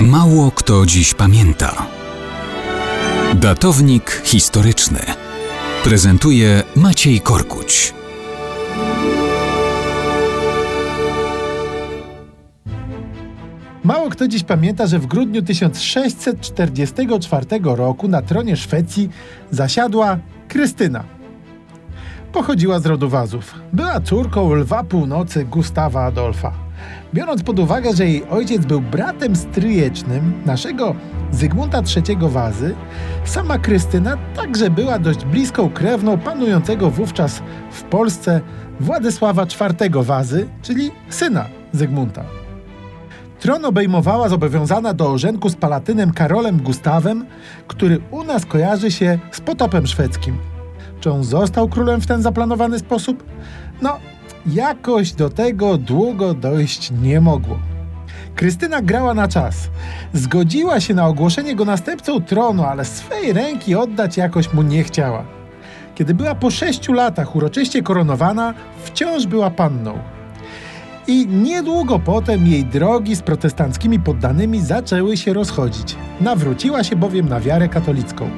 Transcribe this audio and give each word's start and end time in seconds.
Mało 0.00 0.50
kto 0.50 0.86
dziś 0.86 1.14
pamięta. 1.14 1.86
Datownik 3.34 4.22
historyczny 4.24 5.00
prezentuje 5.84 6.62
Maciej 6.76 7.20
Korkuć. 7.20 7.94
Mało 13.84 14.10
kto 14.10 14.28
dziś 14.28 14.42
pamięta, 14.42 14.86
że 14.86 14.98
w 14.98 15.06
grudniu 15.06 15.42
1644 15.42 17.46
roku 17.62 18.08
na 18.08 18.22
tronie 18.22 18.56
Szwecji 18.56 19.10
zasiadła 19.50 20.18
Krystyna. 20.48 21.04
Pochodziła 22.32 22.80
z 22.80 22.86
rodu 22.86 23.08
Wazów. 23.08 23.54
Była 23.72 24.00
córką 24.00 24.54
lwa 24.54 24.84
północy 24.84 25.44
Gustawa 25.44 26.04
Adolfa. 26.04 26.65
Biorąc 27.14 27.42
pod 27.42 27.58
uwagę, 27.58 27.94
że 27.94 28.06
jej 28.06 28.28
ojciec 28.28 28.66
był 28.66 28.80
bratem 28.80 29.36
stryjecznym 29.36 30.42
naszego 30.46 30.94
Zygmunta 31.30 31.82
III 31.96 32.16
Wazy, 32.20 32.74
sama 33.24 33.58
Krystyna 33.58 34.16
także 34.36 34.70
była 34.70 34.98
dość 34.98 35.24
bliską 35.24 35.70
krewną 35.70 36.18
panującego 36.18 36.90
wówczas 36.90 37.42
w 37.70 37.82
Polsce 37.82 38.40
Władysława 38.80 39.42
IV 39.42 40.02
Wazy, 40.02 40.48
czyli 40.62 40.90
syna 41.08 41.44
Zygmunta. 41.72 42.24
Tron 43.40 43.64
obejmowała 43.64 44.28
zobowiązana 44.28 44.94
do 44.94 45.10
ożenku 45.10 45.48
z 45.48 45.56
palatynem 45.56 46.12
Karolem 46.12 46.62
Gustawem, 46.62 47.26
który 47.66 48.00
u 48.10 48.24
nas 48.24 48.46
kojarzy 48.46 48.90
się 48.90 49.18
z 49.32 49.40
potopem 49.40 49.86
szwedzkim. 49.86 50.38
Czy 51.00 51.12
on 51.12 51.24
został 51.24 51.68
królem 51.68 52.00
w 52.00 52.06
ten 52.06 52.22
zaplanowany 52.22 52.78
sposób? 52.78 53.24
No, 53.82 53.98
jakoś 54.46 55.12
do 55.12 55.30
tego 55.30 55.78
długo 55.78 56.34
dojść 56.34 56.92
nie 57.02 57.20
mogło. 57.20 57.58
Krystyna 58.34 58.82
grała 58.82 59.14
na 59.14 59.28
czas. 59.28 59.70
Zgodziła 60.12 60.80
się 60.80 60.94
na 60.94 61.06
ogłoszenie 61.06 61.54
go 61.54 61.64
następcą 61.64 62.20
tronu, 62.20 62.64
ale 62.64 62.84
swej 62.84 63.32
ręki 63.32 63.74
oddać 63.74 64.16
jakoś 64.16 64.52
mu 64.52 64.62
nie 64.62 64.84
chciała. 64.84 65.24
Kiedy 65.94 66.14
była 66.14 66.34
po 66.34 66.50
sześciu 66.50 66.92
latach 66.92 67.36
uroczyście 67.36 67.82
koronowana, 67.82 68.54
wciąż 68.84 69.26
była 69.26 69.50
panną. 69.50 69.98
I 71.06 71.26
niedługo 71.26 71.98
potem 71.98 72.46
jej 72.46 72.64
drogi 72.64 73.16
z 73.16 73.22
protestanckimi 73.22 74.00
poddanymi 74.00 74.60
zaczęły 74.60 75.16
się 75.16 75.32
rozchodzić. 75.32 75.96
Nawróciła 76.20 76.84
się 76.84 76.96
bowiem 76.96 77.28
na 77.28 77.40
wiarę 77.40 77.68
katolicką. 77.68 78.30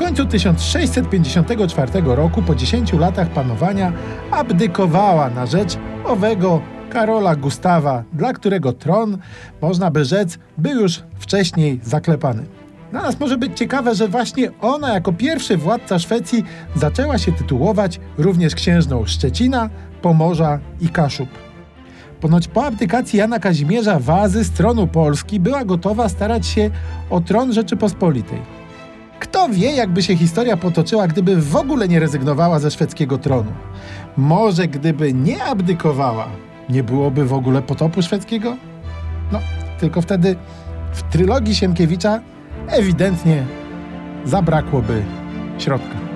Końcu 0.00 0.26
1654 0.26 2.02
roku, 2.04 2.42
po 2.42 2.54
10 2.54 2.92
latach 2.92 3.28
panowania, 3.28 3.92
abdykowała 4.30 5.30
na 5.30 5.46
rzecz 5.46 5.78
owego 6.04 6.60
Karola 6.90 7.36
Gustawa, 7.36 8.04
dla 8.12 8.32
którego 8.32 8.72
tron, 8.72 9.18
można 9.60 9.90
by 9.90 10.04
rzec, 10.04 10.38
był 10.58 10.80
już 10.80 11.02
wcześniej 11.18 11.80
zaklepany. 11.82 12.42
Dla 12.90 13.02
nas 13.02 13.20
może 13.20 13.38
być 13.38 13.58
ciekawe, 13.58 13.94
że 13.94 14.08
właśnie 14.08 14.50
ona 14.60 14.94
jako 14.94 15.12
pierwszy 15.12 15.56
władca 15.56 15.98
Szwecji 15.98 16.44
zaczęła 16.74 17.18
się 17.18 17.32
tytułować 17.32 18.00
również 18.18 18.54
księżną 18.54 19.06
Szczecina, 19.06 19.70
Pomorza 20.02 20.58
i 20.80 20.88
Kaszub. 20.88 21.28
Ponoć 22.20 22.48
po 22.48 22.64
abdykacji 22.64 23.18
Jana 23.18 23.38
Kazimierza 23.38 23.98
Wazy 23.98 24.44
z 24.44 24.50
tronu 24.50 24.86
Polski 24.86 25.40
była 25.40 25.64
gotowa 25.64 26.08
starać 26.08 26.46
się 26.46 26.70
o 27.10 27.20
tron 27.20 27.52
Rzeczypospolitej. 27.52 28.59
Kto 29.20 29.48
wie, 29.48 29.72
jakby 29.72 30.02
się 30.02 30.16
historia 30.16 30.56
potoczyła, 30.56 31.06
gdyby 31.06 31.36
w 31.36 31.56
ogóle 31.56 31.88
nie 31.88 32.00
rezygnowała 32.00 32.58
ze 32.58 32.70
szwedzkiego 32.70 33.18
tronu? 33.18 33.52
Może 34.16 34.68
gdyby 34.68 35.12
nie 35.12 35.44
abdykowała, 35.44 36.28
nie 36.68 36.82
byłoby 36.82 37.24
w 37.24 37.32
ogóle 37.32 37.62
potopu 37.62 38.02
szwedzkiego? 38.02 38.56
No, 39.32 39.40
tylko 39.80 40.02
wtedy 40.02 40.36
w 40.92 41.02
trylogii 41.02 41.54
Sienkiewicza 41.54 42.20
ewidentnie 42.68 43.44
zabrakłoby 44.24 45.02
środka. 45.58 46.09